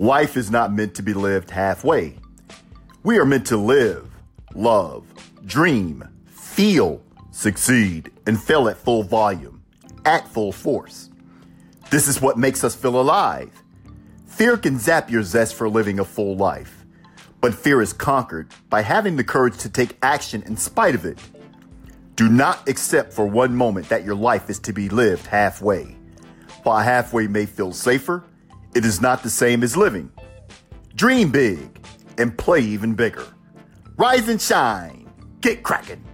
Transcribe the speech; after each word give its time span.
Life 0.00 0.36
is 0.36 0.48
not 0.48 0.72
meant 0.72 0.94
to 0.94 1.02
be 1.02 1.12
lived 1.12 1.50
halfway. 1.50 2.14
We 3.02 3.18
are 3.18 3.24
meant 3.24 3.46
to 3.48 3.56
live, 3.56 4.08
love, 4.54 5.04
dream, 5.44 6.08
feel, 6.26 7.02
succeed, 7.32 8.12
and 8.24 8.40
fail 8.40 8.68
at 8.68 8.76
full 8.76 9.02
volume, 9.02 9.60
at 10.04 10.28
full 10.28 10.52
force. 10.52 11.10
This 11.90 12.06
is 12.06 12.22
what 12.22 12.38
makes 12.38 12.62
us 12.62 12.76
feel 12.76 13.00
alive. 13.00 13.50
Fear 14.26 14.58
can 14.58 14.78
zap 14.78 15.10
your 15.10 15.24
zest 15.24 15.56
for 15.56 15.68
living 15.68 15.98
a 15.98 16.04
full 16.04 16.36
life, 16.36 16.86
but 17.40 17.52
fear 17.52 17.82
is 17.82 17.92
conquered 17.92 18.46
by 18.70 18.82
having 18.82 19.16
the 19.16 19.24
courage 19.24 19.58
to 19.58 19.68
take 19.68 19.98
action 20.00 20.44
in 20.44 20.56
spite 20.56 20.94
of 20.94 21.06
it. 21.06 21.18
Do 22.14 22.28
not 22.28 22.68
accept 22.68 23.12
for 23.12 23.26
one 23.26 23.56
moment 23.56 23.88
that 23.88 24.04
your 24.04 24.14
life 24.14 24.48
is 24.48 24.60
to 24.60 24.72
be 24.72 24.88
lived 24.88 25.26
halfway. 25.26 25.96
While 26.62 26.78
halfway 26.78 27.26
may 27.26 27.46
feel 27.46 27.72
safer, 27.72 28.22
it 28.74 28.84
is 28.84 29.00
not 29.00 29.22
the 29.22 29.30
same 29.30 29.62
as 29.62 29.76
living. 29.76 30.10
Dream 30.94 31.30
big 31.30 31.86
and 32.18 32.36
play 32.36 32.60
even 32.60 32.94
bigger. 32.94 33.26
Rise 33.96 34.28
and 34.28 34.40
shine. 34.40 35.08
Get 35.40 35.62
cracking. 35.62 36.04